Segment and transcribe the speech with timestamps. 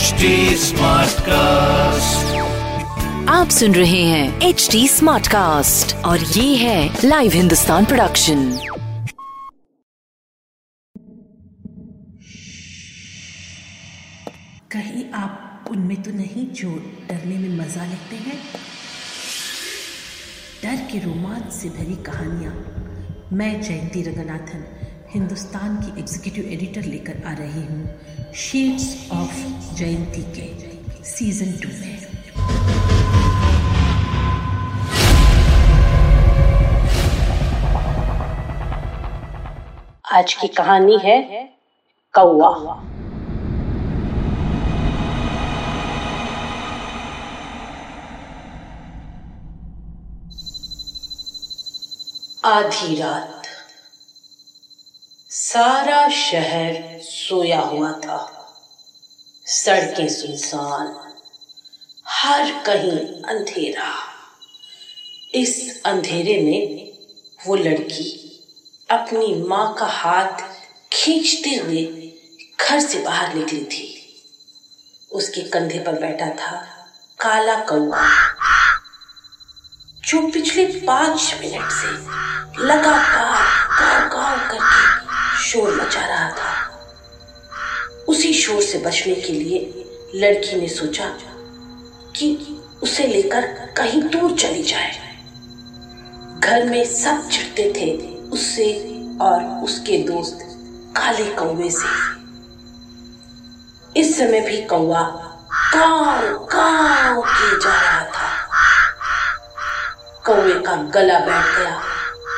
[0.00, 2.20] HD Smartcast.
[3.28, 8.44] आप सुन रहे हैं एच डी स्मार्ट कास्ट और ये है लाइव हिंदुस्तान प्रोडक्शन
[14.72, 16.70] कहीं आप उनमें तो नहीं जो
[17.08, 18.38] डरने में मज़ा लेते हैं?
[20.64, 22.54] डर के रोमांच से भरी कहानियाँ।
[23.32, 24.64] मैं जयंती रंगनाथन
[25.12, 29.38] हिंदुस्तान की एग्जीक्यूटिव एडिटर लेकर आ रही हूँ। शेड्स ऑफ़
[29.76, 31.98] जयंती के सीज़न टू में।
[40.12, 41.18] आज की कहानी है
[42.14, 42.54] कौआ
[52.44, 53.39] आधी रात
[55.32, 58.18] सारा शहर सोया हुआ था।
[59.46, 61.12] सड़कें सुनसान,
[62.06, 63.92] हर कहीं अंधेरा।
[65.34, 66.92] इस अंधेरे में
[67.46, 68.42] वो लड़की
[68.90, 70.42] अपनी माँ का हाथ
[70.92, 72.12] खींचते हुए
[72.60, 73.86] घर से बाहर निकली थी।
[75.12, 76.56] उसके कंधे पर बैठा था
[77.20, 78.08] काला कौआ
[80.04, 82.20] जो पिछले पाँच मिनट से
[82.64, 83.50] लगातार
[83.80, 84.99] गाँव गाँव करके
[85.40, 86.52] शोर मचा रहा था।
[88.08, 89.58] उसी शोर से बचने के लिए
[90.14, 91.04] लड़की ने सोचा
[92.16, 94.90] कि उसे लेकर कहीं दूर चली जाए।
[96.38, 97.88] घर में सब चिढ़ते थे
[98.30, 98.66] उससे
[99.20, 100.38] और उसके दोस्त
[100.96, 101.88] काले कौवे से।
[104.00, 105.02] इस समय भी कौवा
[105.74, 108.28] काव काव किए जा रहा था।
[110.26, 111.82] कौवे का गला बैठ गया,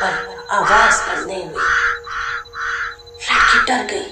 [0.02, 1.54] पर आवाज़ करने में
[3.68, 4.10] डर गई।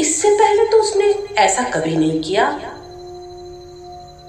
[0.00, 2.50] इससे पहले तो उसने ऐसा कभी नहीं किया।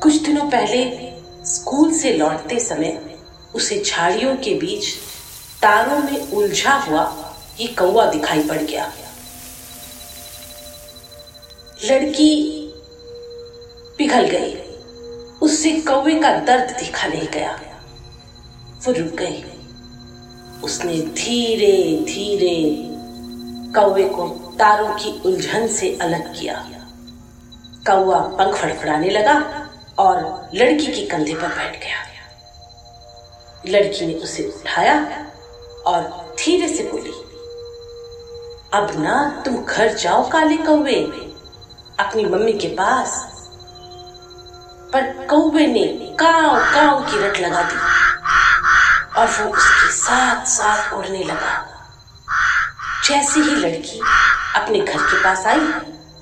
[0.03, 1.11] कुछ दिनों पहले
[1.45, 3.15] स्कूल से लौटते समय
[3.55, 4.93] उसे झाड़ियों के बीच
[5.61, 7.03] तारों में उलझा हुआ
[7.59, 8.93] ये कौवा दिखाई पड़ गया।
[11.85, 12.31] लड़की
[13.97, 14.53] पिघल गई।
[15.41, 17.59] उससे कौवे का दर्द दिखा नहीं गया।
[18.85, 19.43] वो रुक गई।
[20.63, 22.55] उसने धीरे धीरे
[23.75, 24.27] कौवे को
[24.59, 26.63] तारों की उलझन से अलग किया।
[27.87, 29.35] कौआ पंख फड़फड़ाने लगा
[29.99, 32.03] और लड़की के कंधे पर बैठ गया।
[33.67, 34.95] लड़की ने उसे उठाया
[35.87, 36.01] और
[36.39, 37.13] धीरे से बोली,
[38.73, 40.99] अब ना तुम घर जाओ काले कौवे,
[41.99, 43.21] अपनी मम्मी के पास।
[44.93, 45.85] पर कौवे ने
[46.19, 47.77] काव काव की रट लगा दी
[49.19, 51.64] और वो उसके साथ साथ उड़ने लगा।
[53.07, 53.99] जैसे ही लड़की
[54.55, 55.59] अपने घर के पास आई,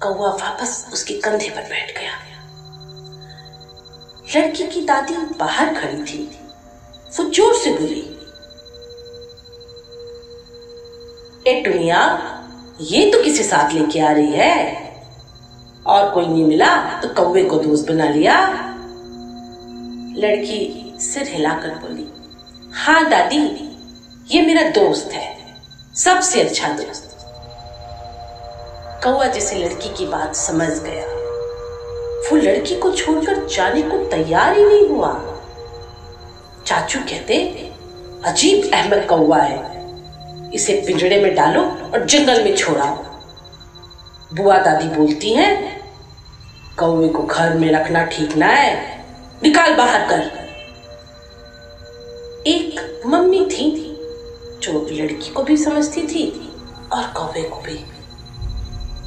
[0.02, 2.14] कौवा वापस उसके कंधे पर बैठ गया।
[4.36, 6.24] लड़की की दादी बाहर खड़ी थी।
[7.18, 8.02] वो ज़ोर से बोली,
[11.48, 12.02] ए टुनिया,
[12.82, 14.82] ये तो किसी साथ लेके आ रही है?
[15.86, 18.40] और कोई नहीं मिला तो कौवे को दोस्त बना लिया।
[20.18, 22.08] लड़की सिर हिलाकर बोली
[22.76, 23.46] हाँ दादी,
[24.30, 25.43] ये मेरा दोस्त है।
[25.96, 27.10] सबसे अच्छा दोस्त
[29.04, 31.06] कौआ जैसे लड़की की बात समझ गया।
[32.30, 35.12] वो लड़की को छोड़कर जाने को तैयार ही नहीं हुआ।
[36.66, 37.38] चाचू कहते,
[38.26, 42.96] अजीब अहमद कौआ है। इसे पिंजड़े में डालो और जंगल में छोड़ाओ
[44.36, 45.82] बुआ दादी बोलती हैं,
[46.80, 49.06] कौवे को घर में रखना ठीक ना है।
[49.44, 50.22] निकाल बाहर कर।
[52.48, 53.93] एक मम्मी थी
[54.64, 56.26] जो लड़की को भी समझती थी
[56.94, 57.78] और कौवे को भी।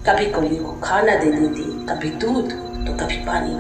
[0.07, 2.51] कभी कौवे को खाना दे देती, कभी दूध
[2.87, 3.55] तो कभी पानी।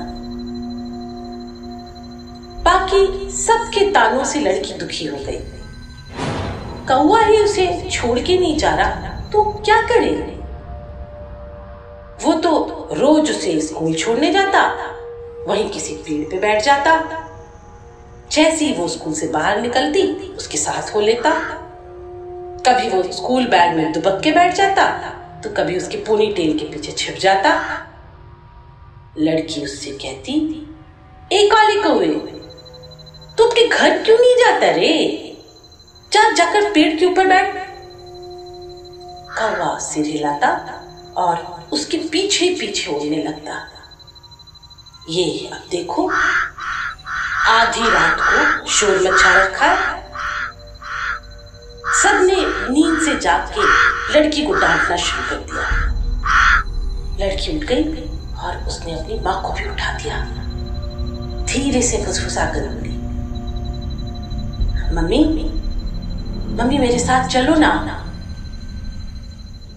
[2.64, 5.38] बाकी सबके तानों से लड़की दुखी हो गई।
[6.88, 10.10] कौआ ही उसे छोड़ के नहीं जा रहा तो क्या करे?
[12.24, 14.66] वो तो रोज उसे स्कूल छोड़ने जाता,
[15.48, 17.22] वहीं किसी पेड़ पे बैठ जाता।
[18.32, 20.02] जैसे ही वो स्कूल से बाहर निकलती,
[20.36, 21.32] उसके साथ हो लेता।
[22.68, 24.86] कभी वो स्कूल बैग में दुबक के बैठ जाता
[25.44, 27.50] तो कभी उसके पोनी टेल के पीछे छिप जाता।
[29.18, 30.32] लड़की उससे कहती
[31.32, 31.74] ए काले
[33.38, 35.36] तू अपने घर क्यों नहीं जाता रे?
[36.12, 37.54] जा, जाकर पेड़ के ऊपर बैठ।
[39.38, 40.50] कौवा सिर हिलाता
[41.16, 43.60] और उसके पीछे पीछे उड़ने लगता।
[45.08, 46.08] ये अब देखो,
[47.48, 50.06] आधी रात को शोर मचा रखा है।
[52.02, 53.62] सबने नींद से जाग के
[54.12, 55.64] लड़की को डांटना शुरू कर दिया।
[57.20, 57.84] लड़की उठ गई
[58.36, 60.16] और उसने अपनी माँ को भी उठा दिया।
[61.46, 62.94] धीरे से फुसफुसा कर बोली
[64.96, 65.24] मम्मी
[66.58, 67.72] मम्मी मेरे साथ चलो ना।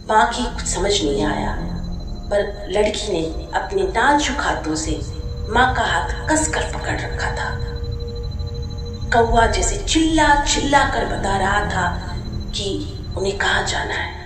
[0.09, 1.53] माँ की कुछ समझ नहीं आया,
[2.31, 3.23] पर लड़की ने
[3.59, 4.99] अपने नाजुक हाथों से
[5.49, 7.49] माँ का हाथ कसकर पकड़ रखा था।
[9.13, 12.08] कौआ जैसे चिल्ला चिल्ला कर बता रहा था
[12.49, 14.17] कि उन्हें कहा जाना है?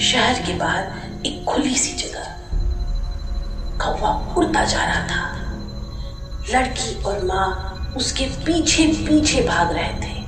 [0.00, 2.24] शहर के बाहर एक खुली सी जगह।
[3.78, 5.22] कौवा उड़ता जा रहा था।
[6.50, 7.48] लड़की और माँ
[7.96, 10.22] उसके पीछे पीछे भाग रहे थे।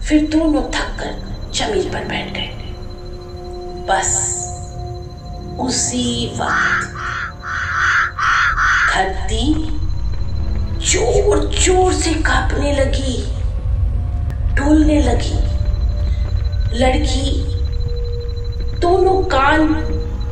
[0.00, 2.50] फिर दोनों थक कर ज़मीन पर बैठ गए।
[3.88, 4.10] बस
[5.60, 6.90] उसी वक्त
[8.94, 9.54] धरती
[10.86, 13.43] ज़ोर ज़ोर से कांपने लगी।
[14.64, 15.34] डोलने लगी।
[16.78, 17.30] लड़की,
[18.80, 19.66] दोनों कान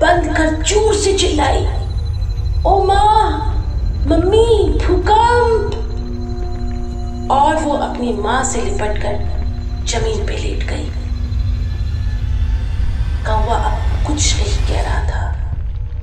[0.03, 1.67] बंद कर ज़ोर से चिल्लाई।
[2.67, 3.31] ओ माँ,
[4.07, 5.79] मम्मी, भूकंप!
[7.31, 9.19] और वो अपनी माँ से लिपट कर
[9.87, 10.91] ज़मीन पे लेट गई।
[13.27, 15.53] कौवा अब कुछ नहीं कह रहा था।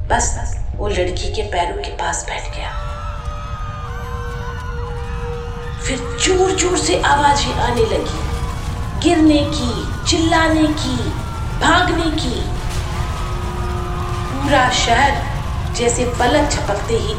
[0.10, 2.89] बस वो लड़की के पैरों के पास बैठ गया।
[5.90, 8.20] फिर ज़ोर ज़ोर से आवाज़ें आने लगी।
[9.04, 9.70] गिरने की,
[10.08, 10.98] चिल्लाने की,
[11.62, 12.42] भागने की।
[14.34, 17.16] पूरा शहर जैसे पलक झपकते ही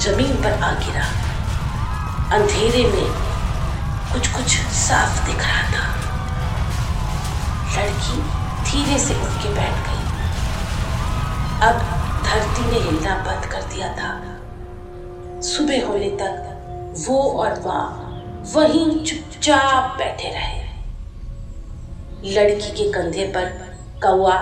[0.00, 1.06] ज़मीन पर आ गिरा।
[2.36, 3.08] अंधेरे में
[4.12, 5.88] कुछ कुछ साफ़ दिख रहा था।
[7.76, 8.20] लड़की
[8.66, 10.04] धीरे से उठ के बैठ गई।
[11.68, 11.82] अब
[12.26, 14.14] धरती ने हिलना बंद कर दिया था।
[15.48, 16.48] सुबह होने तक
[17.08, 18.01] वो और माँ
[18.42, 20.62] वहीं चुपचाप बैठे रहे।
[22.32, 23.44] लड़की के कंधे पर
[24.02, 24.38] कौआ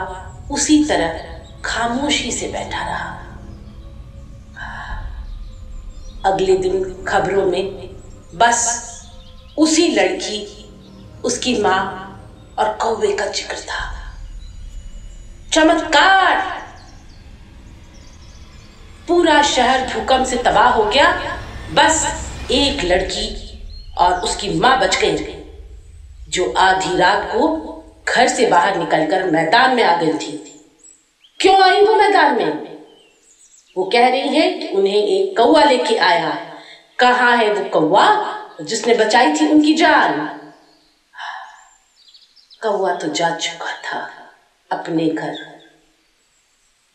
[0.50, 3.16] उसी तरह खामोशी से बैठा रहा।
[6.24, 7.90] अगले दिन खबरों में
[8.34, 8.90] बस
[9.58, 10.70] उसी लड़की,
[11.24, 12.06] उसकी माँ
[12.58, 13.92] और कौवे का ज़िक्र था।
[15.52, 16.60] चमत्कार!
[19.08, 21.38] पूरा शहर भूकंप से तबाह हो गया।
[21.72, 23.49] बस एक लड़की
[23.98, 25.36] और उसकी माँ बच गई।
[26.28, 27.66] जो आधी रात को
[28.08, 30.60] घर से बाहर निकलकर मैदान में आ गई थी।
[31.40, 32.70] क्यों आई वो मैदान में?
[33.76, 36.54] वो कह रही है कि उन्हें एक कौआ लेके आया।
[36.98, 40.26] कहा है वो कौआ जिसने बचाई थी उनकी जान।
[42.62, 44.10] कौआ तो जा चुका था
[44.70, 45.36] अपने घर।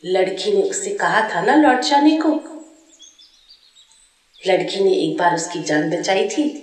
[0.04, 2.28] लड़की ने उससे कहा था ना लौट जाने को।
[4.46, 6.62] लड़की ने एक बार उसकी जान बचाई थी।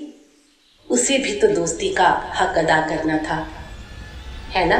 [0.90, 2.08] उसे भी तो दोस्ती का
[2.40, 3.36] हक अदा करना था।
[4.52, 4.78] है ना?